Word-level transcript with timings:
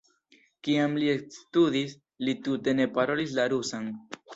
Kiam 0.67 0.95
li 1.03 1.11
ekstudis, 1.17 1.95
li 2.25 2.39
tute 2.49 2.77
ne 2.83 2.93
parolis 3.01 3.41
la 3.41 3.51
rusan. 3.59 3.93